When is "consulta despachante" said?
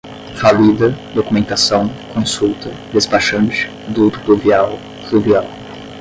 2.11-3.67